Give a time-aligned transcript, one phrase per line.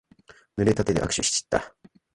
[0.57, 1.75] ぬれた手で握手しちった。